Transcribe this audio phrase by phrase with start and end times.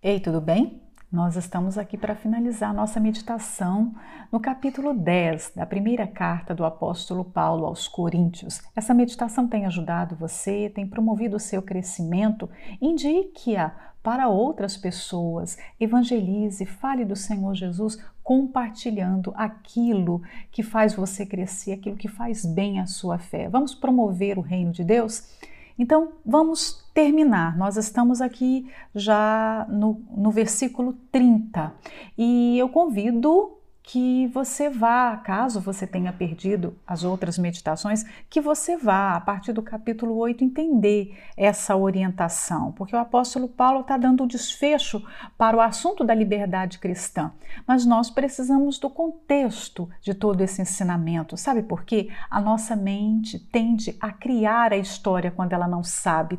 [0.00, 0.80] Ei, tudo bem?
[1.10, 3.92] Nós estamos aqui para finalizar nossa meditação
[4.30, 8.62] no capítulo 10 da primeira carta do apóstolo Paulo aos Coríntios.
[8.76, 12.48] Essa meditação tem ajudado você, tem promovido o seu crescimento.
[12.80, 20.22] Indique-a para outras pessoas, evangelize, fale do Senhor Jesus, compartilhando aquilo
[20.52, 23.48] que faz você crescer, aquilo que faz bem à sua fé.
[23.48, 25.36] Vamos promover o reino de Deus?
[25.78, 27.56] Então, vamos terminar.
[27.56, 31.72] Nós estamos aqui já no, no versículo 30
[32.16, 33.57] e eu convido
[33.90, 39.54] que você vá, caso você tenha perdido as outras meditações, que você vá, a partir
[39.54, 45.02] do capítulo 8, entender essa orientação, porque o apóstolo Paulo está dando o desfecho
[45.38, 47.32] para o assunto da liberdade cristã.
[47.66, 51.34] Mas nós precisamos do contexto de todo esse ensinamento.
[51.38, 52.10] Sabe por quê?
[52.28, 56.38] A nossa mente tende a criar a história quando ela não sabe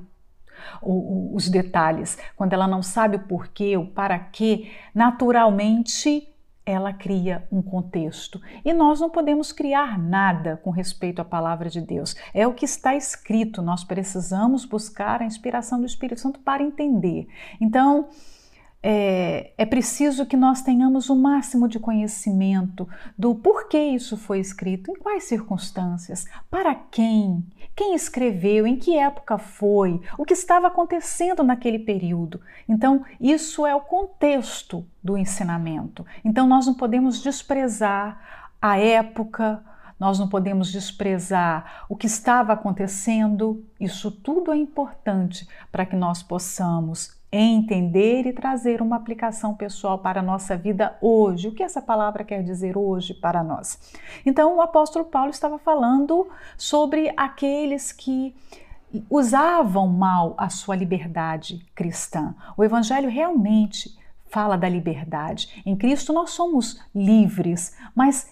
[0.84, 6.30] os detalhes, quando ela não sabe o porquê, o para quê, naturalmente
[6.70, 8.42] ela cria um contexto.
[8.64, 12.16] E nós não podemos criar nada com respeito à palavra de Deus.
[12.34, 17.28] É o que está escrito, nós precisamos buscar a inspiração do Espírito Santo para entender.
[17.60, 18.10] Então,
[18.82, 24.90] é, é, preciso que nós tenhamos o máximo de conhecimento do porquê isso foi escrito,
[24.90, 27.44] em quais circunstâncias, para quem,
[27.76, 32.40] quem escreveu, em que época foi, o que estava acontecendo naquele período.
[32.70, 36.06] Então, isso é o contexto do ensinamento.
[36.24, 39.64] Então, nós não podemos desprezar a época,
[40.00, 43.64] nós não podemos desprezar o que estava acontecendo.
[43.80, 50.20] Isso tudo é importante para que nós possamos entender e trazer uma aplicação pessoal para
[50.20, 51.48] a nossa vida hoje.
[51.48, 53.78] O que essa palavra quer dizer hoje para nós?
[54.26, 58.36] Então, o apóstolo Paulo estava falando sobre aqueles que
[59.10, 62.34] usavam mal a sua liberdade cristã.
[62.58, 63.96] O evangelho realmente
[64.30, 65.62] fala da liberdade.
[65.66, 68.32] Em Cristo nós somos livres, mas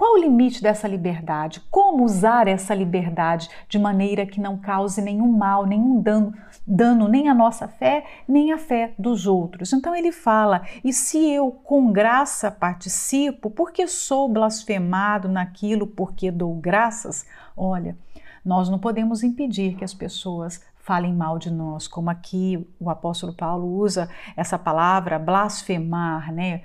[0.00, 1.60] qual o limite dessa liberdade?
[1.70, 6.32] Como usar essa liberdade de maneira que não cause nenhum mal, nenhum dano,
[6.66, 9.74] dano nem à nossa fé, nem à fé dos outros?
[9.74, 16.54] Então ele fala: e se eu com graça participo, porque sou blasfemado naquilo porque dou
[16.54, 17.26] graças?
[17.54, 17.94] Olha,
[18.42, 23.34] nós não podemos impedir que as pessoas falem mal de nós, como aqui o apóstolo
[23.34, 26.62] Paulo usa essa palavra blasfemar, né?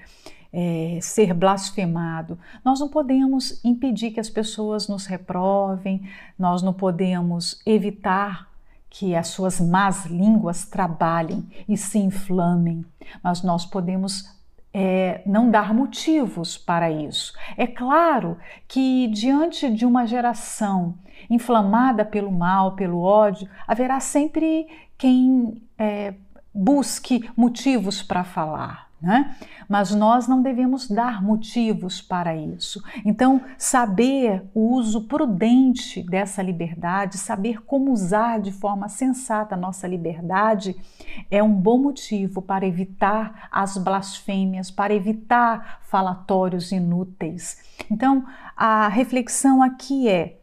[0.56, 2.40] É, ser blasfemado.
[2.64, 8.50] Nós não podemos impedir que as pessoas nos reprovem, nós não podemos evitar
[8.90, 12.86] que as suas más línguas trabalhem e se inflamem,
[13.22, 14.34] mas nós podemos
[14.74, 17.34] é, não dar motivos para isso.
[17.58, 20.96] É claro que, diante de uma geração
[21.30, 24.68] inflamada pelo mal, pelo ódio, haverá sempre
[24.98, 26.14] quem é,
[26.54, 29.36] busque motivos para falar né?
[29.68, 32.82] Mas nós não devemos dar motivos para isso.
[33.04, 39.88] Então, saber o uso prudente dessa liberdade, saber como usar de forma sensata a nossa
[39.88, 40.76] liberdade,
[41.30, 47.64] é um bom motivo para evitar as blasfêmias, para evitar falatórios inúteis.
[47.92, 48.26] Então,
[48.56, 50.40] a reflexão aqui é: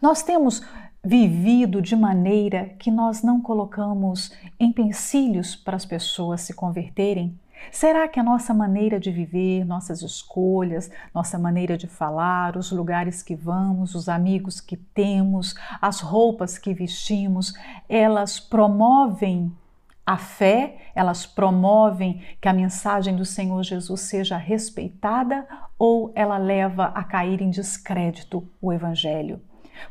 [0.00, 0.62] nós temos
[1.04, 7.38] vivido de maneira que nós não colocamos empecilhos para as pessoas se converterem?
[7.70, 13.22] Será que a nossa maneira de viver, nossas escolhas, nossa maneira de falar, os lugares
[13.22, 17.54] que vamos, os amigos que temos, as roupas que vestimos,
[17.88, 19.52] elas promovem
[20.04, 25.46] a fé, elas promovem que a mensagem do Senhor Jesus seja respeitada
[25.78, 29.40] ou ela leva a cair em descrédito o Evangelho?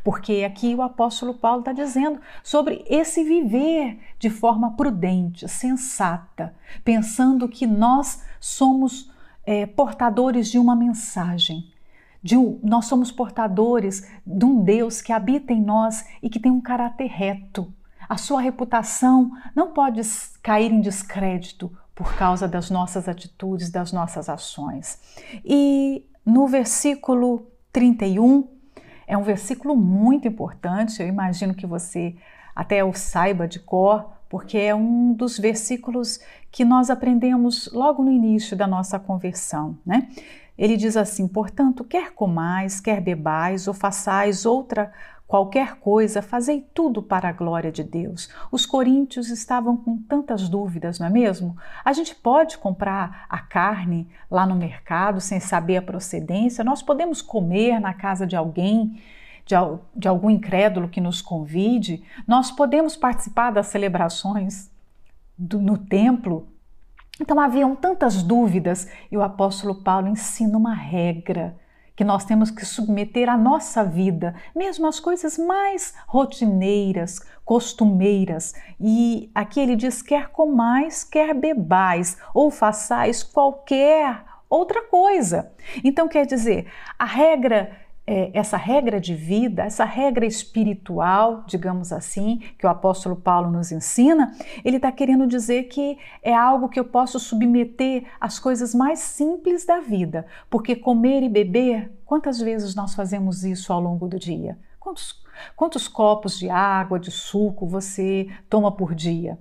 [0.04, 6.54] Porque aqui o apóstolo Paulo está dizendo sobre esse viver de forma prudente, sensata,
[6.84, 9.12] pensando que nós somos
[9.46, 11.72] é, portadores de uma mensagem.
[12.24, 16.52] De um, nós somos portadores de um Deus que habita em nós e que tem
[16.52, 17.74] um caráter reto.
[18.08, 20.02] A sua reputação não pode
[20.44, 25.00] cair em descrédito por causa das nossas atitudes, das nossas ações.
[25.44, 28.48] E no versículo 31,
[29.12, 32.16] é um versículo muito importante, eu imagino que você
[32.56, 38.10] até o saiba de cor, porque é um dos versículos que nós aprendemos logo no
[38.10, 40.08] início da nossa conversão, né?
[40.58, 44.94] Ele diz assim: portanto, quer comais, quer bebais ou façais outra
[45.32, 48.30] Qualquer coisa, fazei tudo para a glória de Deus.
[48.52, 51.56] Os coríntios estavam com tantas dúvidas, não é mesmo?
[51.86, 57.22] A gente pode comprar a carne lá no mercado sem saber a procedência, nós podemos
[57.22, 59.02] comer na casa de alguém.
[59.46, 59.56] De,
[59.96, 64.70] de algum incrédulo que nos convide, nós podemos participar das celebrações
[65.38, 66.46] do, no templo
[67.20, 71.58] Então haviam tantas dúvidas e o apóstolo Paulo ensina uma regra
[72.02, 78.56] que nós temos que submeter à nossa vida, mesmo as coisas mais rotineiras, costumeiras.
[78.80, 85.52] E aqui ele diz: quer comais, quer bebais, ou façais qualquer outra coisa.
[85.84, 87.72] Então quer dizer, a regra
[88.06, 93.72] é, essa regra de vida, essa regra espiritual, digamos assim, que o apóstolo Paulo nos
[93.72, 99.00] ensina, ele está querendo dizer que é algo que eu posso submeter às coisas mais
[99.00, 104.20] simples da vida, porque comer e beber, quantas vezes nós fazemos isso ao longo do
[104.20, 104.58] dia?
[104.80, 105.24] Quantos,
[105.56, 109.38] quantos copos de água, de suco você toma por dia?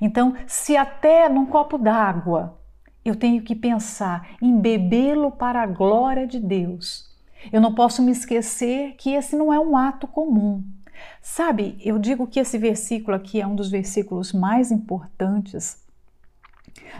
[0.00, 2.58] Então, se até num copo d'água
[3.04, 7.05] eu tenho que pensar em bebê-lo para a glória de Deus,
[7.52, 10.62] eu não posso me esquecer que esse não é um ato comum.
[11.20, 15.84] Sabe, eu digo que esse versículo aqui é um dos versículos mais importantes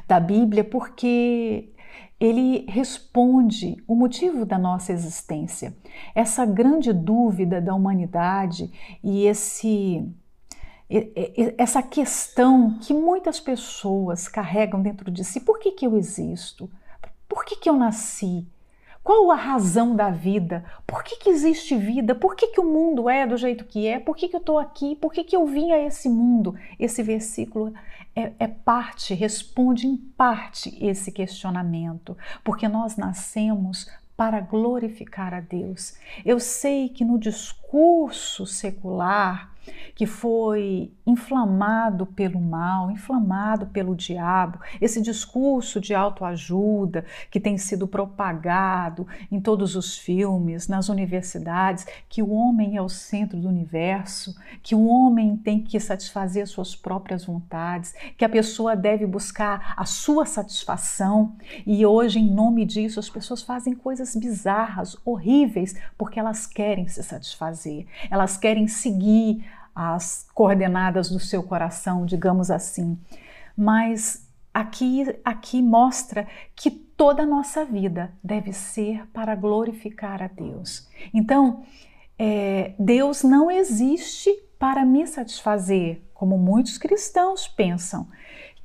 [0.06, 1.70] da Bíblia porque
[2.18, 5.76] ele responde o motivo da nossa existência.
[6.14, 8.70] Essa grande dúvida da humanidade
[9.02, 10.06] e esse
[11.58, 16.70] essa questão que muitas pessoas carregam dentro de si: por que, que eu existo?
[17.28, 18.46] Por que, que eu nasci?
[19.06, 20.64] Qual a razão da vida?
[20.84, 22.12] Por que, que existe vida?
[22.12, 24.00] Por que, que o mundo é do jeito que é?
[24.00, 24.96] Por que, que eu estou aqui?
[24.96, 26.56] Por que, que eu vim a esse mundo?
[26.76, 27.72] Esse versículo
[28.16, 35.94] é, é parte, responde em parte esse questionamento, porque nós nascemos para glorificar a Deus.
[36.24, 39.52] Eu sei que no discurso secular,
[39.94, 47.86] que foi inflamado pelo mal, inflamado pelo diabo, esse discurso de autoajuda que tem sido
[47.86, 54.34] propagado em todos os filmes, nas universidades, que o homem é o centro do universo,
[54.62, 59.84] que o homem tem que satisfazer suas próprias vontades, que a pessoa deve buscar a
[59.84, 61.36] sua satisfação.
[61.66, 67.02] E hoje, em nome disso, as pessoas fazem coisas bizarras, horríveis, porque elas querem se
[67.02, 69.44] satisfazer, elas querem seguir
[69.76, 72.98] as coordenadas do seu coração, digamos assim.
[73.54, 80.88] Mas aqui, aqui mostra que toda a nossa vida deve ser para glorificar a Deus.
[81.12, 81.62] Então,
[82.18, 88.08] é, Deus não existe para me satisfazer, como muitos cristãos pensam,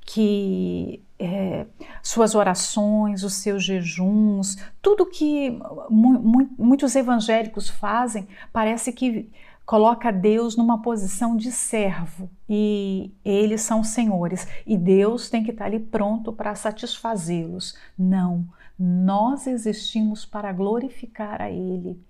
[0.05, 1.65] que é,
[2.01, 5.51] suas orações, os seus jejuns, tudo que
[5.89, 9.29] mu mu muitos evangélicos fazem, parece que
[9.65, 15.65] coloca Deus numa posição de servo e eles são senhores e Deus tem que estar
[15.65, 17.77] ali pronto para satisfazê-los.
[17.97, 18.45] Não,
[18.77, 22.01] nós existimos para glorificar a Ele.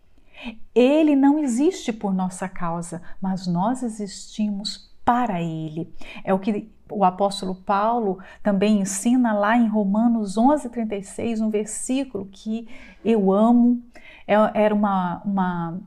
[0.74, 5.94] Ele não existe por nossa causa, mas nós existimos para Ele.
[6.24, 12.68] É o que o apóstolo Paulo também ensina lá em Romanos 11:36, um versículo que
[13.04, 13.81] eu amo.
[14.27, 15.80] É, era uma, uma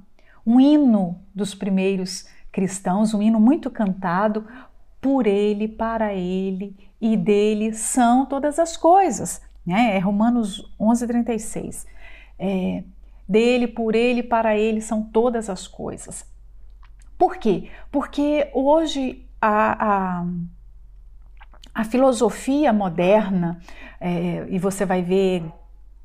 [0.47, 4.47] um hino dos primeiros cristãos, um hino muito cantado
[5.01, 9.43] por ele, para ele e dele são todas as coisas.
[9.67, 9.97] Né?
[9.97, 11.87] É Romanos 11:36.
[12.39, 12.85] É,
[13.29, 16.27] dele, por ele, para ele são todas as coisas.
[17.19, 17.71] Por quê?
[17.91, 20.27] Porque hoje a, a,
[21.75, 23.61] a filosofia moderna,
[24.01, 25.45] é, e você vai ver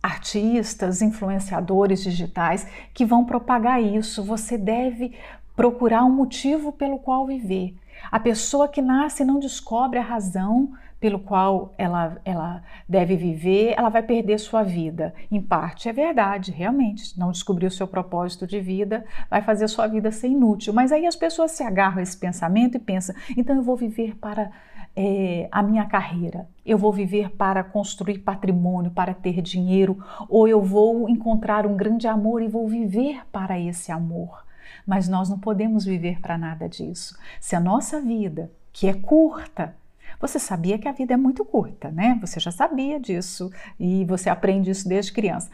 [0.01, 4.23] artistas, influenciadores digitais que vão propagar isso.
[4.23, 5.13] Você deve
[5.55, 7.75] procurar um motivo pelo qual viver.
[8.11, 13.89] A pessoa que nasce não descobre a razão pelo qual ela, ela deve viver, ela
[13.89, 15.13] vai perder sua vida.
[15.31, 17.17] Em parte é verdade, realmente.
[17.17, 20.73] Não descobrir o seu propósito de vida vai fazer sua vida ser inútil.
[20.73, 24.15] Mas aí as pessoas se agarram a esse pensamento e pensam: então eu vou viver
[24.17, 24.51] para
[24.95, 30.61] é, a minha carreira, eu vou viver para construir patrimônio, para ter dinheiro, ou eu
[30.61, 34.43] vou encontrar um grande amor e vou viver para esse amor.
[34.85, 37.17] Mas nós não podemos viver para nada disso.
[37.39, 39.75] Se a nossa vida, que é curta,
[40.19, 42.17] você sabia que a vida é muito curta, né?
[42.21, 45.49] Você já sabia disso e você aprende isso desde criança.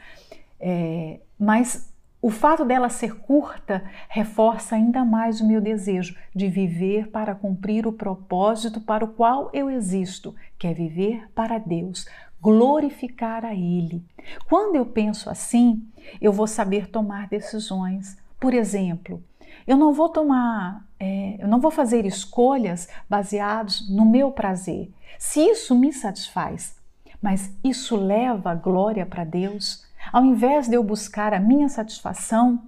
[0.59, 7.09] É, mas o fato dela ser curta reforça ainda mais o meu desejo de viver
[7.09, 12.07] para cumprir o propósito para o qual eu existo, que é viver para Deus,
[12.41, 14.03] glorificar a Ele.
[14.47, 15.87] Quando eu penso assim,
[16.21, 18.17] eu vou saber tomar decisões.
[18.39, 19.23] Por exemplo,
[19.67, 24.91] eu não vou tomar, é, eu não vou fazer escolhas baseadas no meu prazer.
[25.19, 26.75] Se isso me satisfaz,
[27.21, 32.61] mas isso leva glória para Deus, ao invés de eu buscar a minha satisfação,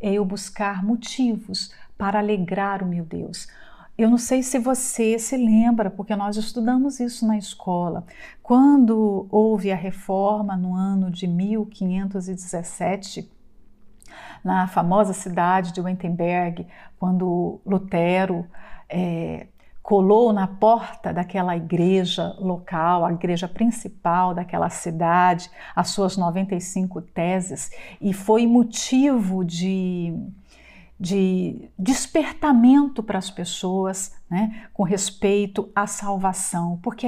[0.00, 3.46] é eu buscar motivos para alegrar o meu Deus.
[3.96, 8.06] Eu não sei se você se lembra, porque nós estudamos isso na escola.
[8.42, 13.30] Quando houve a reforma no ano de 1517,
[14.44, 16.66] na famosa cidade de Wittenberg,
[16.98, 18.46] quando Lutero
[18.88, 19.46] é,
[19.82, 27.70] colou na porta daquela igreja local, a igreja principal daquela cidade, as suas 95 teses,
[28.00, 30.14] e foi motivo de
[31.02, 37.06] de despertamento para as pessoas né, com respeito à salvação, porque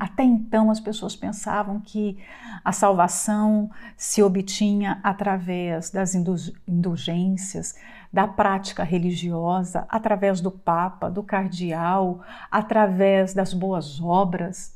[0.00, 2.16] até, então as pessoas pensavam que
[2.64, 7.74] a salvação se obtinha através das indulgências,
[8.10, 14.74] da prática religiosa, através do Papa, do Cardeal, através das boas obras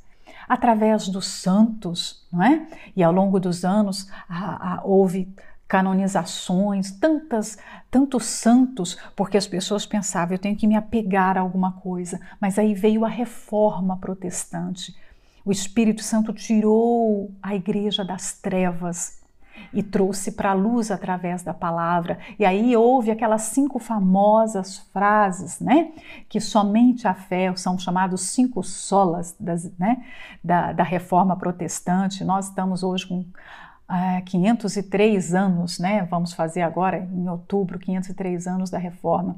[0.48, 2.66] através dos santos, não é?
[2.96, 5.32] E ao longo dos anos a, a, houve
[5.70, 7.56] canonizações, tantas,
[7.88, 12.20] tantos santos, porque as pessoas pensavam, eu tenho que me apegar a alguma coisa.
[12.40, 14.92] Mas aí veio a reforma protestante.
[15.44, 19.20] O Espírito Santo tirou a igreja das trevas
[19.72, 22.18] e trouxe para a luz através da palavra.
[22.36, 25.92] E aí houve aquelas cinco famosas frases, né?
[26.28, 30.04] Que somente a fé, são chamados cinco solas das, né?
[30.42, 32.24] da, da reforma protestante.
[32.24, 33.24] Nós estamos hoje com
[34.24, 36.06] 503 anos, né?
[36.10, 39.36] Vamos fazer agora em outubro 503 anos da reforma.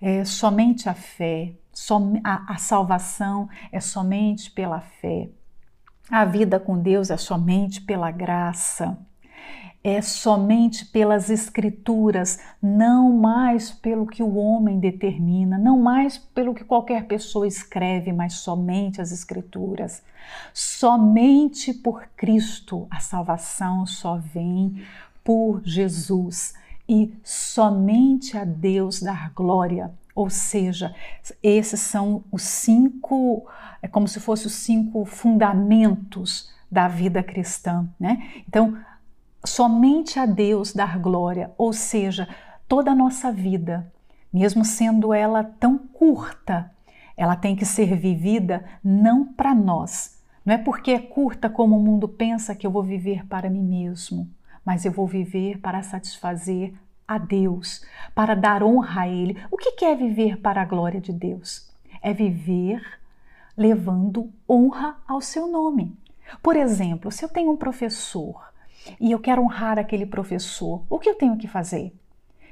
[0.00, 5.28] É, somente a fé, som, a, a salvação é somente pela fé.
[6.10, 8.96] A vida com Deus é somente pela graça
[9.82, 16.64] é somente pelas Escrituras, não mais pelo que o homem determina, não mais pelo que
[16.64, 20.02] qualquer pessoa escreve, mas somente as Escrituras.
[20.52, 24.82] Somente por Cristo a salvação só vem
[25.22, 26.54] por Jesus
[26.88, 29.92] e somente a Deus dar glória.
[30.14, 30.94] Ou seja,
[31.42, 33.46] esses são os cinco,
[33.80, 38.28] é como se fossem os cinco fundamentos da vida cristã, né?
[38.48, 38.76] Então,
[39.44, 42.28] somente a Deus dar glória, ou seja,
[42.66, 43.92] toda a nossa vida,
[44.32, 46.70] mesmo sendo ela tão curta,
[47.16, 50.22] ela tem que ser vivida não para nós.
[50.44, 53.62] Não é porque é curta como o mundo pensa que eu vou viver para mim
[53.62, 54.28] mesmo,
[54.64, 56.74] mas eu vou viver para satisfazer
[57.06, 59.36] a Deus, para dar honra a Ele.
[59.50, 61.70] O que é viver para a glória de Deus?
[62.02, 62.82] É viver
[63.56, 65.98] levando honra ao seu nome.
[66.42, 68.48] Por exemplo, se eu tenho um professor
[69.00, 71.94] e eu quero honrar aquele professor, o que eu tenho que fazer?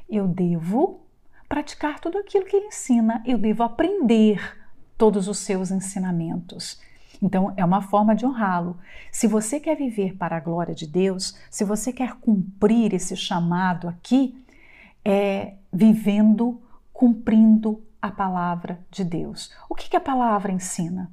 [0.09, 1.01] Eu devo
[1.49, 4.41] praticar tudo aquilo que ele ensina, eu devo aprender
[4.97, 6.81] todos os seus ensinamentos.
[7.23, 8.79] Então, é uma forma de honrá-lo.
[9.11, 13.89] Se você quer viver para a glória de Deus, se você quer cumprir esse chamado
[13.89, 14.39] aqui,
[15.05, 16.61] é vivendo,
[16.93, 19.53] cumprindo a palavra de Deus.
[19.69, 21.11] O que, que a palavra ensina?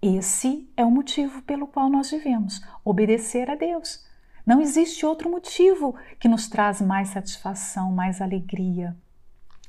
[0.00, 4.04] Esse é o motivo pelo qual nós vivemos: obedecer a Deus.
[4.44, 8.96] Não existe outro motivo que nos traz mais satisfação, mais alegria.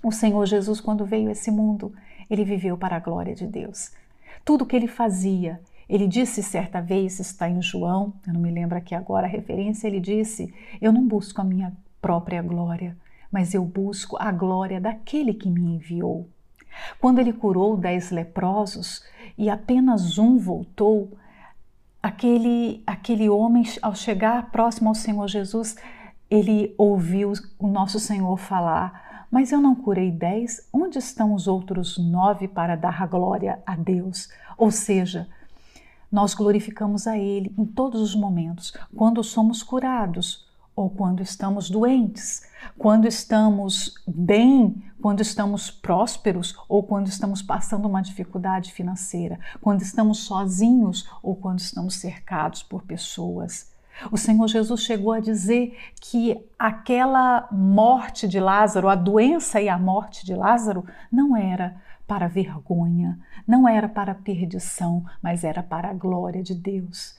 [0.02, 1.94] O Senhor Jesus, quando veio a esse mundo,
[2.30, 3.92] ele viveu para a glória de Deus.
[4.44, 8.78] Tudo que ele fazia, ele disse certa vez, está em João, eu não me lembro
[8.78, 12.98] aqui agora a referência, ele disse: Eu não busco a minha própria glória,
[13.32, 16.28] mas eu busco a glória daquele que me enviou.
[17.00, 19.04] Quando ele curou dez leprosos
[19.38, 21.12] e apenas um voltou,
[22.04, 25.78] aquele, aquele homem, ao chegar próximo ao Senhor Jesus,
[26.30, 31.98] ele ouviu o nosso Senhor falar: Mas eu não curei dez, onde estão os outros
[31.98, 34.28] nove para dar glória a Deus?
[34.58, 35.30] Ou seja,
[36.12, 40.46] nós glorificamos a Ele em todos os momentos, quando somos curados,
[40.76, 48.02] ou quando estamos doentes, quando estamos bem, quando estamos prósperos ou quando estamos passando uma
[48.02, 53.72] dificuldade financeira, quando estamos sozinhos ou quando estamos cercados por pessoas.
[54.12, 59.78] O Senhor Jesus chegou a dizer que aquela morte de Lázaro, a doença e a
[59.78, 61.76] morte de Lázaro, não era
[62.08, 67.16] para vergonha, não era para perdição, mas era para a glória de Deus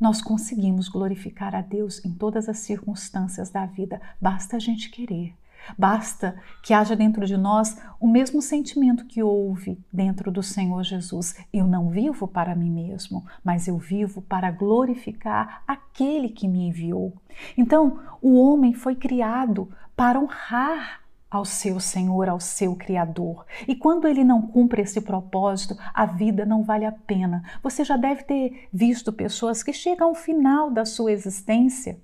[0.00, 4.00] nós conseguimos glorificar a Deus em todas as circunstâncias da vida.
[4.20, 5.34] Basta a gente querer.
[5.78, 11.34] Basta que haja dentro de nós o mesmo sentimento que houve dentro do Senhor Jesus.
[11.52, 17.12] Eu não vivo para mim mesmo, mas eu vivo para glorificar aquele que me enviou.
[17.56, 20.99] Então, o homem foi criado para honrar
[21.30, 23.46] ao seu Senhor, ao seu Criador.
[23.68, 27.42] E quando ele não cumpre esse propósito, a vida não vale a pena.
[27.62, 31.98] Você já deve ter visto pessoas que chegam ao final da sua existência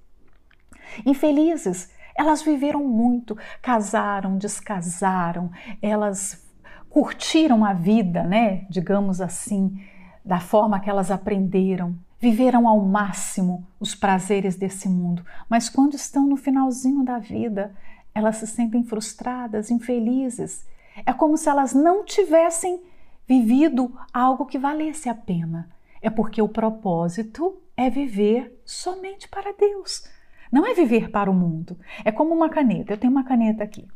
[1.04, 1.90] infelizes.
[2.14, 5.50] Elas viveram muito, casaram, descasaram,
[5.82, 6.46] elas
[6.88, 8.64] curtiram a vida, né?
[8.70, 9.78] Digamos assim,
[10.24, 16.26] da forma que elas aprenderam, viveram ao máximo os prazeres desse mundo, mas quando estão
[16.26, 17.74] no finalzinho da vida,
[18.16, 20.66] elas se sentem frustradas, infelizes.
[21.04, 22.82] É como se elas não tivessem
[23.28, 25.68] vivido algo que valesse a pena.
[26.00, 30.08] É porque o propósito é viver somente para Deus.
[30.50, 31.78] Não é viver para o mundo.
[32.06, 32.94] É como uma caneta.
[32.94, 33.86] Eu tenho uma caneta aqui.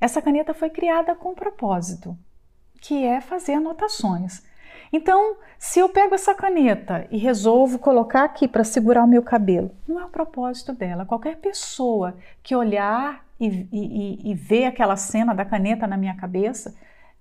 [0.00, 2.16] Essa caneta foi criada com um propósito,
[2.80, 4.44] que é fazer anotações.
[4.92, 9.72] Então, se eu pego essa caneta e resolvo colocar aqui para segurar o meu cabelo,
[9.88, 11.04] não é o propósito dela.
[11.04, 16.74] Qualquer pessoa que olhar e, e, e ver aquela cena da caneta na minha cabeça,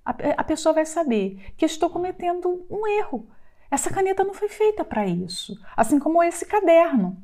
[0.05, 3.27] a, a pessoa vai saber que estou cometendo um erro.
[3.69, 7.17] Essa caneta não foi feita para isso, assim como esse caderno.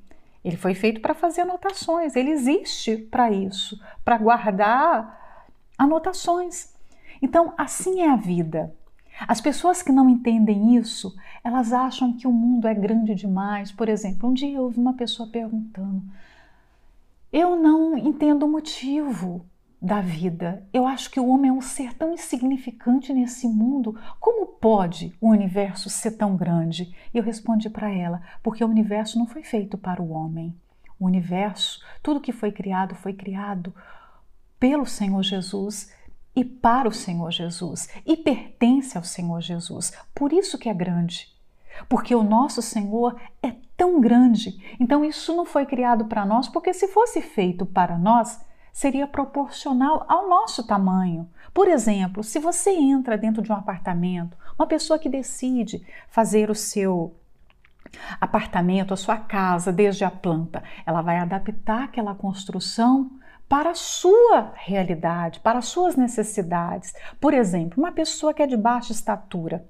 [0.43, 5.45] Ele foi feito para fazer anotações, ele existe para isso, para guardar
[5.77, 6.73] anotações.
[7.21, 8.75] Então, assim é a vida.
[9.27, 13.71] As pessoas que não entendem isso, elas acham que o mundo é grande demais.
[13.71, 16.01] Por exemplo, um dia eu ouvi uma pessoa perguntando:
[17.31, 19.45] Eu não entendo o motivo
[19.81, 20.67] da vida.
[20.73, 23.97] Eu acho que o homem é um ser tão insignificante nesse mundo.
[24.19, 26.93] Como pode o universo ser tão grande?
[27.13, 30.53] E eu respondi para ela: Porque o universo não foi feito para o homem.
[30.99, 33.73] O universo, tudo que foi criado, foi criado
[34.59, 35.91] pelo Senhor Jesus
[36.35, 39.93] e para o Senhor Jesus e pertence ao Senhor Jesus.
[40.13, 41.27] Por isso que é grande.
[41.89, 44.75] Porque o nosso Senhor é tão grande.
[44.79, 48.39] Então isso não foi criado para nós, porque se fosse feito para nós,
[48.71, 51.27] seria proporcional ao nosso tamanho.
[51.51, 56.53] Por exemplo, se você entra dentro de um apartamento, uma pessoa que decide fazer o
[56.53, 57.15] seu
[58.19, 63.09] apartamento, a sua casa, desde a planta, ela vai adaptar aquela construção
[63.49, 66.93] para a sua realidade, para as suas necessidades.
[67.19, 69.65] Por exemplo, uma pessoa que é de baixa estatura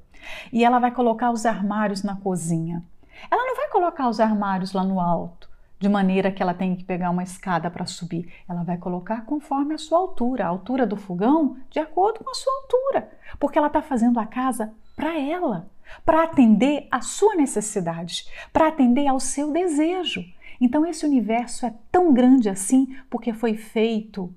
[0.52, 2.84] e ela vai colocar os armários na cozinha.
[3.30, 6.84] Ela não vai colocar os armários lá no alto, de maneira que ela tenha que
[6.84, 8.32] pegar uma escada para subir.
[8.48, 12.36] Ela vai colocar conforme a sua altura, a altura do fogão, de acordo com a
[12.36, 15.70] sua altura, porque ela está fazendo a casa para ela,
[16.06, 20.24] para atender à sua necessidade, para atender ao seu desejo.
[20.60, 24.34] Então, esse universo é tão grande assim porque foi feito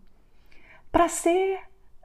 [0.91, 1.59] para ser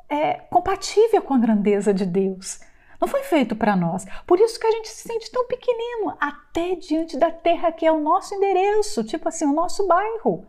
[0.09, 2.59] é, compatível com a grandeza de Deus.
[2.99, 4.05] Não foi feito para nós.
[4.27, 7.91] Por isso que a gente se sente tão pequenino, até diante da terra que é
[7.91, 10.45] o nosso endereço, tipo assim, o nosso bairro.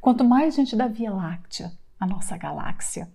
[0.00, 3.08] Quanto mais gente da Via Láctea, a nossa galáxia,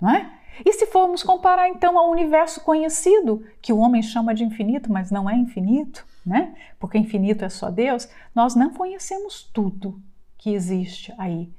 [0.00, 0.32] não é?
[0.64, 5.10] E se formos comparar então ao universo conhecido, que o homem chama de infinito, mas
[5.10, 6.54] não é infinito, né?
[6.78, 10.00] Porque infinito é só Deus, nós não conhecemos tudo
[10.38, 11.50] que existe aí.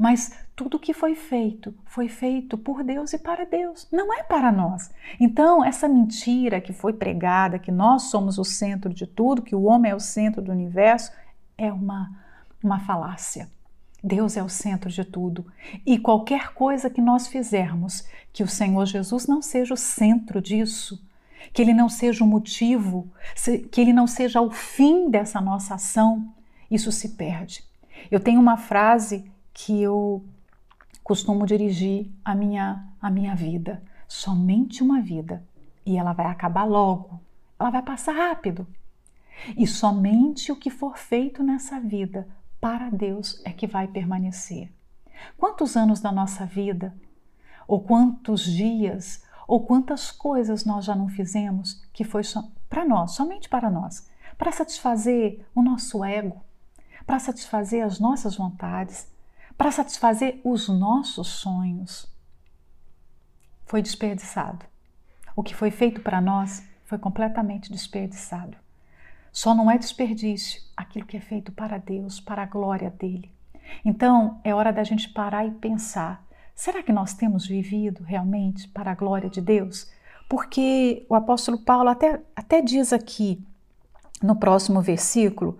[0.00, 4.50] Mas tudo que foi feito, foi feito por Deus e para Deus, não é para
[4.50, 4.90] nós.
[5.20, 9.64] Então, essa mentira que foi pregada, que nós somos o centro de tudo, que o
[9.64, 11.12] homem é o centro do universo,
[11.58, 12.10] é uma,
[12.64, 13.50] uma falácia.
[14.02, 15.44] Deus é o centro de tudo.
[15.84, 20.98] E qualquer coisa que nós fizermos, que o Senhor Jesus não seja o centro disso,
[21.52, 23.12] que ele não seja o motivo,
[23.70, 26.32] que ele não seja o fim dessa nossa ação,
[26.70, 27.62] isso se perde.
[28.10, 30.24] Eu tenho uma frase que eu
[31.02, 35.44] costumo dirigir a minha, a minha vida: somente uma vida,
[35.84, 37.20] e ela vai acabar logo,
[37.58, 38.66] ela vai passar rápido.
[39.56, 42.28] E somente o que for feito nessa vida
[42.60, 44.70] para Deus é que vai permanecer.
[45.36, 46.94] Quantos anos da nossa vida,
[47.66, 52.22] ou quantos dias, ou quantas coisas nós já não fizemos que foi
[52.68, 54.08] para nós, somente para nós,
[54.38, 56.40] para satisfazer o nosso ego,
[57.06, 59.09] para satisfazer as nossas vontades,
[59.60, 62.10] para satisfazer os nossos sonhos.
[63.66, 64.64] Foi desperdiçado.
[65.36, 68.56] O que foi feito para nós foi completamente desperdiçado.
[69.30, 73.30] Só não é desperdício aquilo que é feito para Deus, para a glória dele.
[73.84, 78.92] Então é hora da gente parar e pensar: será que nós temos vivido realmente para
[78.92, 79.92] a glória de Deus?
[80.26, 83.46] Porque o apóstolo Paulo até, até diz aqui
[84.22, 85.58] no próximo versículo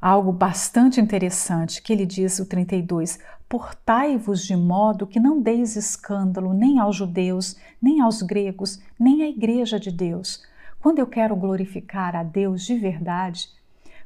[0.00, 6.52] algo bastante interessante, que ele diz o 32: Portai-vos de modo que não deis escândalo
[6.52, 10.46] nem aos judeus, nem aos gregos, nem à igreja de Deus
[10.80, 13.48] quando eu quero glorificar a Deus de verdade,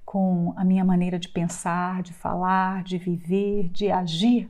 [0.05, 4.49] com a minha maneira de pensar, de falar, de viver, de agir,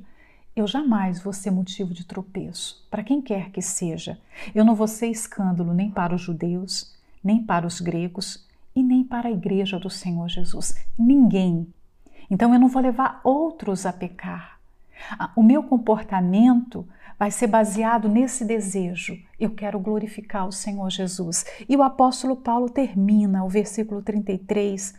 [0.55, 4.19] eu jamais vou ser motivo de tropeço para quem quer que seja.
[4.55, 9.05] Eu não vou ser escândalo nem para os judeus, nem para os gregos e nem
[9.05, 10.75] para a igreja do Senhor Jesus.
[10.99, 11.67] Ninguém.
[12.31, 14.59] Então eu não vou levar outros a pecar.
[15.37, 16.87] O meu comportamento
[17.19, 19.19] vai ser baseado nesse desejo.
[19.39, 21.45] Eu quero glorificar o Senhor Jesus.
[21.69, 24.95] E o apóstolo Paulo termina o versículo 33.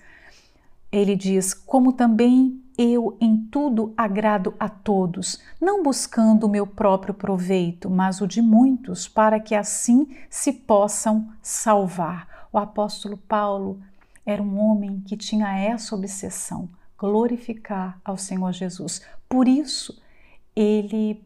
[0.91, 7.13] Ele diz: Como também eu em tudo agrado a todos, não buscando o meu próprio
[7.13, 12.32] proveito, mas o de muitos, para que assim se possam salvar.
[12.53, 13.81] O apóstolo Paulo
[14.23, 19.01] era um homem que tinha essa obsessão, glorificar ao Senhor Jesus.
[19.27, 19.99] Por isso,
[20.55, 21.19] ele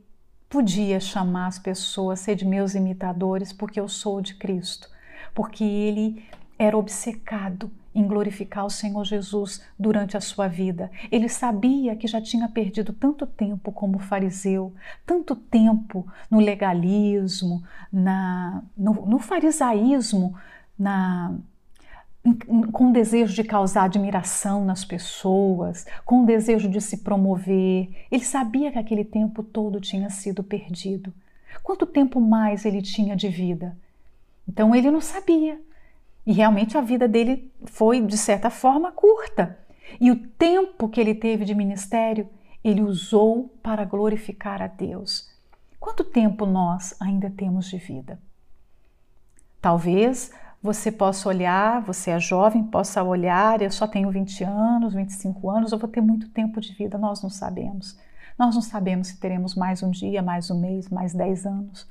[0.50, 4.90] podia chamar as pessoas, ser de meus imitadores, porque eu sou de Cristo,
[5.36, 6.24] porque ele
[6.58, 10.90] era obcecado em glorificar o Senhor Jesus durante a sua vida.
[11.12, 14.74] Ele sabia que já tinha perdido tanto tempo como fariseu,
[15.06, 20.36] tanto tempo no legalismo, na, no, no farisaísmo,
[20.78, 21.34] na,
[22.72, 27.90] com o desejo de causar admiração nas pessoas, com o desejo de se promover.
[28.12, 31.14] Ele sabia que aquele tempo todo tinha sido perdido.
[31.64, 33.78] Quanto tempo mais ele tinha de vida?
[34.48, 35.60] Então ele não sabia.
[36.26, 39.58] E realmente a vida dele foi, de certa forma, curta.
[40.00, 42.30] E o tempo que ele teve de ministério,
[42.64, 45.30] ele usou para glorificar a Deus.
[45.80, 48.20] Quanto tempo nós ainda temos de vida?
[49.62, 55.50] Talvez você possa olhar, você é jovem, possa olhar, eu só tenho 20 anos, 25
[55.50, 57.98] anos, eu vou ter muito tempo de vida, nós não sabemos.
[58.38, 61.88] Nós não sabemos se teremos mais um dia, mais um mês, mais 10 anos.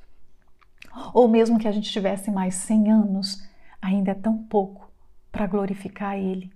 [1.13, 3.49] Ou mesmo que a gente tivesse mais 100 anos,
[3.81, 4.91] ainda é tão pouco
[5.31, 6.53] para glorificar Ele.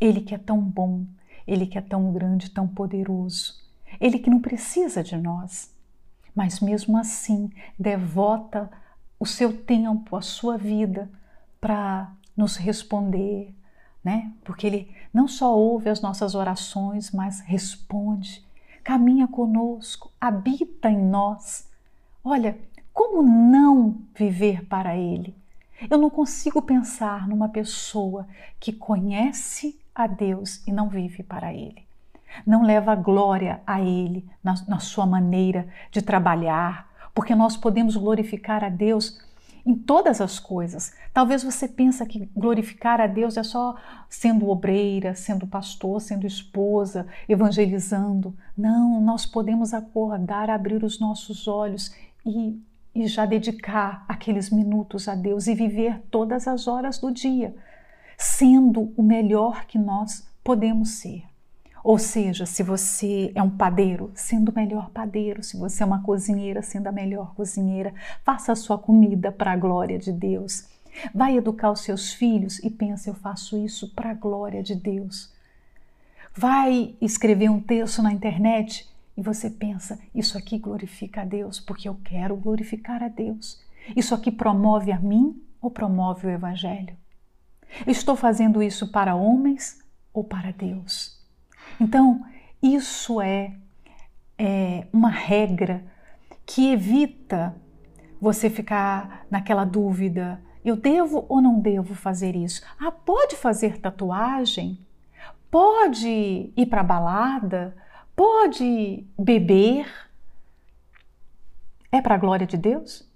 [0.00, 1.04] Ele que é tão bom,
[1.46, 3.54] Ele que é tão grande, tão poderoso,
[4.00, 5.72] Ele que não precisa de nós,
[6.34, 8.70] mas mesmo assim devota
[9.18, 11.08] o seu tempo, a sua vida
[11.66, 13.52] para nos responder,
[14.04, 14.32] né?
[14.44, 18.46] Porque Ele não só ouve as nossas orações, mas responde,
[18.84, 21.68] caminha conosco, habita em nós.
[22.22, 22.56] Olha,
[22.92, 25.36] como não viver para Ele?
[25.90, 28.28] Eu não consigo pensar numa pessoa
[28.60, 31.84] que conhece a Deus e não vive para Ele.
[32.46, 38.62] Não leva glória a Ele na, na sua maneira de trabalhar, porque nós podemos glorificar
[38.62, 39.18] a Deus
[39.66, 40.94] em todas as coisas.
[41.12, 43.74] Talvez você pense que glorificar a Deus é só
[44.08, 48.36] sendo obreira, sendo pastor, sendo esposa, evangelizando.
[48.56, 51.92] Não, nós podemos acordar, abrir os nossos olhos
[52.24, 52.58] e
[52.96, 57.54] e já dedicar aqueles minutos a Deus e viver todas as horas do dia,
[58.16, 61.22] sendo o melhor que nós podemos ser.
[61.86, 66.02] Ou seja, se você é um padeiro, sendo o melhor padeiro, se você é uma
[66.02, 67.94] cozinheira, sendo a melhor cozinheira,
[68.24, 70.66] faça a sua comida para a glória de Deus.
[71.14, 75.32] Vai educar os seus filhos e pensa, eu faço isso para a glória de Deus.
[76.34, 81.88] Vai escrever um texto na internet e você pensa, isso aqui glorifica a Deus porque
[81.88, 83.62] eu quero glorificar a Deus.
[83.94, 86.96] Isso aqui promove a mim ou promove o Evangelho?
[87.86, 89.78] estou fazendo isso para homens
[90.12, 91.15] ou para Deus?
[91.80, 92.24] Então,
[92.62, 93.54] isso é,
[94.38, 95.84] é uma regra
[96.44, 97.54] que evita
[98.20, 102.62] você ficar naquela dúvida: eu devo ou não devo fazer isso?
[102.78, 104.78] Ah, pode fazer tatuagem?
[105.50, 107.74] Pode ir para balada?
[108.16, 109.86] pode beber?
[111.92, 113.06] É para a glória de Deus?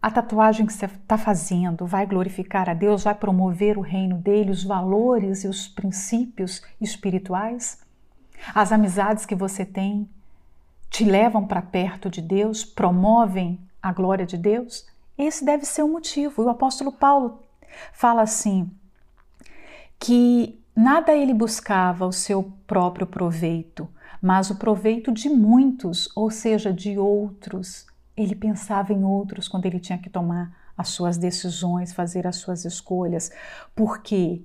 [0.00, 4.50] A tatuagem que você está fazendo vai glorificar a Deus, vai promover o reino dele,
[4.50, 7.82] os valores e os princípios espirituais?
[8.54, 10.08] As amizades que você tem
[10.90, 14.86] te levam para perto de Deus, promovem a glória de Deus?
[15.18, 16.42] Esse deve ser o motivo.
[16.42, 17.42] O apóstolo Paulo
[17.92, 18.70] fala assim:
[19.98, 23.88] que nada ele buscava o seu próprio proveito,
[24.20, 27.86] mas o proveito de muitos, ou seja, de outros.
[28.16, 32.64] Ele pensava em outros quando ele tinha que tomar as suas decisões, fazer as suas
[32.64, 33.30] escolhas,
[33.74, 34.42] porque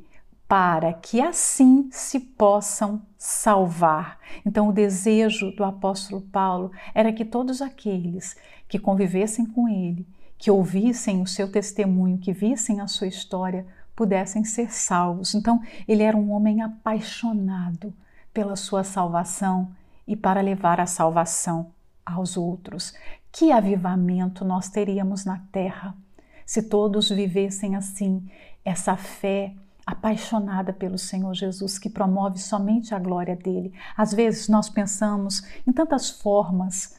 [0.49, 4.17] para que assim se possam salvar.
[4.43, 8.35] Então, o desejo do apóstolo Paulo era que todos aqueles
[8.67, 10.07] que convivessem com ele,
[10.39, 13.63] que ouvissem o seu testemunho, que vissem a sua história,
[13.95, 15.35] pudessem ser salvos.
[15.35, 17.93] Então, ele era um homem apaixonado
[18.33, 19.69] pela sua salvação
[20.07, 21.67] e para levar a salvação
[22.03, 22.95] aos outros.
[23.31, 25.95] Que avivamento nós teríamos na terra
[26.43, 28.27] se todos vivessem assim,
[28.65, 29.53] essa fé
[29.89, 33.73] apaixonada pelo Senhor Jesus que promove somente a glória dele.
[33.97, 36.95] Às vezes nós pensamos em tantas formas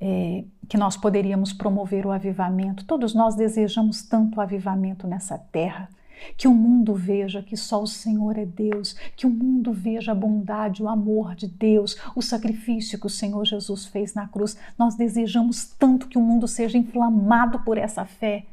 [0.00, 2.84] é, que nós poderíamos promover o avivamento.
[2.84, 5.88] Todos nós desejamos tanto avivamento nessa terra.
[6.36, 10.14] Que o mundo veja que só o Senhor é Deus, que o mundo veja a
[10.14, 14.56] bondade, o amor de Deus, o sacrifício que o Senhor Jesus fez na cruz.
[14.76, 18.46] Nós desejamos tanto que o mundo seja inflamado por essa fé.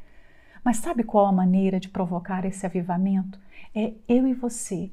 [0.63, 3.39] Mas sabe qual a maneira de provocar esse avivamento?
[3.75, 4.91] É eu e você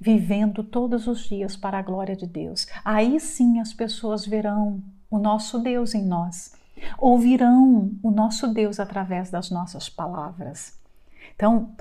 [0.00, 2.66] vivendo todos os dias para a glória de Deus.
[2.84, 6.54] Aí sim as pessoas verão o nosso Deus em nós,
[6.98, 10.78] ouvirão o nosso Deus através das nossas palavras.
[11.34, 11.72] Então,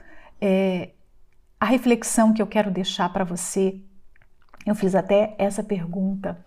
[0.42, 0.92] é,
[1.60, 3.80] a reflexão que eu quero deixar para você,
[4.66, 6.38] eu fiz até essa pergunta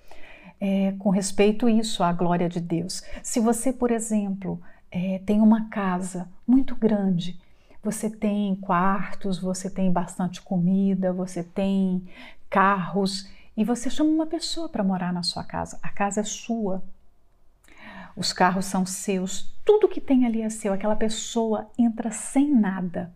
[0.60, 3.02] é, com respeito a isso, à glória de Deus.
[3.22, 4.60] Se você, por exemplo,
[4.90, 7.40] é, tem uma casa muito grande,
[7.82, 12.06] você tem quartos, você tem bastante comida, você tem
[12.48, 15.78] carros e você chama uma pessoa para morar na sua casa.
[15.82, 16.82] A casa é sua,
[18.16, 20.72] os carros são seus, tudo que tem ali é seu.
[20.72, 23.12] Aquela pessoa entra sem nada.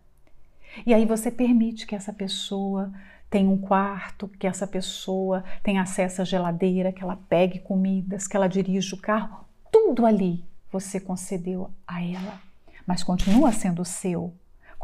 [0.85, 2.91] E aí você permite que essa pessoa
[3.29, 8.35] tenha um quarto, que essa pessoa tenha acesso à geladeira, que ela pegue comidas, que
[8.35, 12.39] ela dirija o carro, tudo ali você concedeu a ela,
[12.85, 14.33] mas continua sendo seu,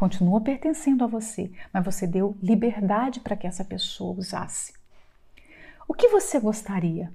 [0.02, 4.72] continua pertencendo a você, mas você deu liberdade para que essa pessoa usasse.
[5.86, 7.12] O que você gostaria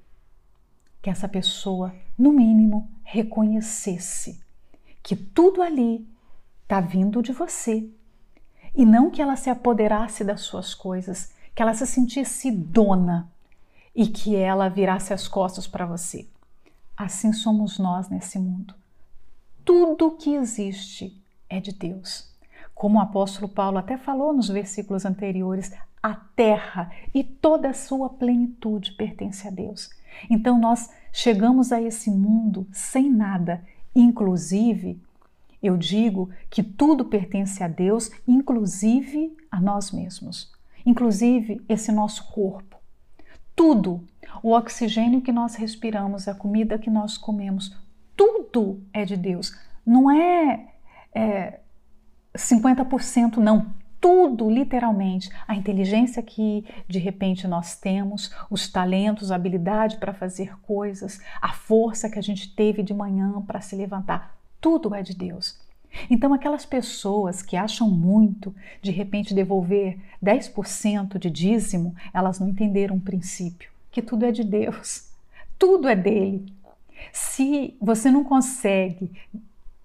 [1.02, 4.42] que essa pessoa, no mínimo, reconhecesse
[5.04, 6.08] que tudo ali
[6.64, 7.90] está vindo de você
[8.74, 13.30] e não que ela se apoderasse das suas coisas, que ela se sentisse dona
[13.94, 16.26] e que ela virasse as costas para você.
[16.96, 18.74] Assim somos nós nesse mundo.
[19.66, 22.37] Tudo que existe é de Deus.
[22.78, 28.08] Como o apóstolo Paulo até falou nos versículos anteriores, a terra e toda a sua
[28.08, 29.90] plenitude pertence a Deus.
[30.30, 33.64] Então nós chegamos a esse mundo sem nada,
[33.96, 35.02] inclusive,
[35.62, 40.52] eu digo que tudo pertence a Deus, inclusive a nós mesmos,
[40.86, 42.78] inclusive esse nosso corpo.
[43.56, 44.04] Tudo,
[44.44, 47.76] o oxigênio que nós respiramos, a comida que nós comemos,
[48.16, 49.52] tudo é de Deus.
[49.84, 50.68] Não é,
[51.14, 51.60] é
[52.38, 53.68] 50%, não.
[54.00, 55.30] Tudo, literalmente.
[55.48, 61.54] A inteligência que de repente nós temos, os talentos, a habilidade para fazer coisas, a
[61.54, 65.60] força que a gente teve de manhã para se levantar, tudo é de Deus.
[66.10, 72.98] Então, aquelas pessoas que acham muito de repente devolver 10% de dízimo, elas não entenderam
[72.98, 75.10] o princípio, que tudo é de Deus,
[75.58, 76.54] tudo é dele.
[77.12, 79.12] Se você não consegue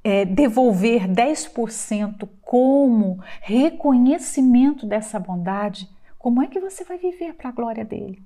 [0.04, 5.88] é, devolver 10% como reconhecimento dessa bondade,
[6.18, 8.22] como é que você vai viver para a glória dele?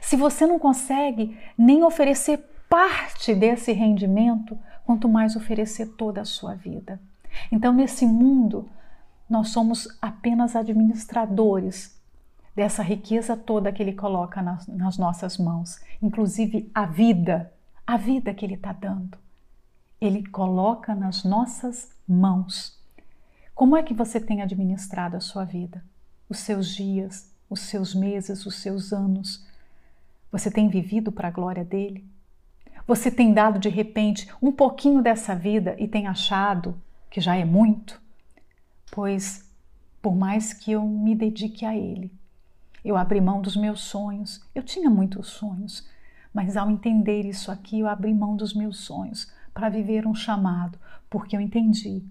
[0.00, 6.54] Se você não consegue nem oferecer parte desse rendimento, quanto mais oferecer toda a sua
[6.54, 7.00] vida.
[7.50, 8.68] Então, nesse mundo,
[9.28, 11.96] nós somos apenas administradores
[12.54, 17.52] dessa riqueza toda que Ele coloca nas, nas nossas mãos, inclusive a vida,
[17.86, 19.16] a vida que Ele está dando.
[20.00, 22.78] Ele coloca nas nossas mãos.
[23.54, 25.84] Como é que você tem administrado a sua vida?
[26.28, 29.46] Os seus dias, os seus meses, os seus anos?
[30.32, 32.08] Você tem vivido para a glória dele?
[32.86, 37.44] Você tem dado de repente um pouquinho dessa vida e tem achado que já é
[37.44, 38.00] muito?
[38.90, 39.46] Pois,
[40.00, 42.10] por mais que eu me dedique a Ele,
[42.82, 44.40] eu abri mão dos meus sonhos.
[44.54, 45.86] Eu tinha muitos sonhos,
[46.32, 50.78] mas ao entender isso aqui, eu abri mão dos meus sonhos para viver um chamado,
[51.08, 52.04] porque eu entendi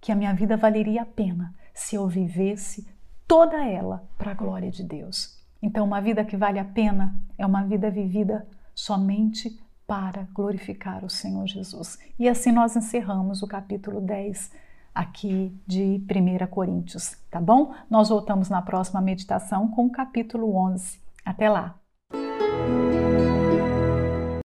[0.00, 2.86] que a minha vida valeria a pena se eu vivesse
[3.26, 5.40] toda ela para a glória de Deus.
[5.62, 11.10] Então, uma vida que vale a pena é uma vida vivida somente para glorificar o
[11.10, 11.98] Senhor Jesus.
[12.18, 14.50] E assim nós encerramos o capítulo 10
[14.94, 17.74] aqui de 1 Coríntios, tá bom?
[17.88, 21.00] Nós voltamos na próxima meditação com o capítulo 11.
[21.24, 21.78] Até lá!